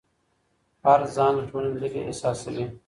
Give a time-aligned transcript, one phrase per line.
[0.83, 2.65] فرد ځان له ټولني لرې احساسوي.